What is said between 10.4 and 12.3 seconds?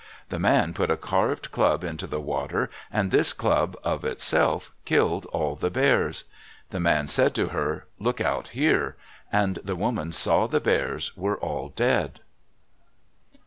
the Bears were all dead.